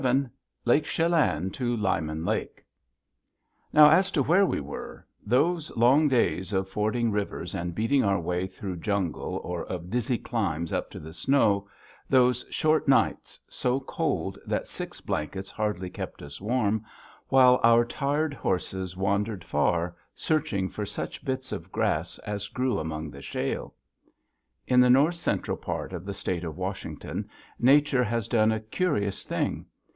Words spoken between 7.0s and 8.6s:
rivers and beating our way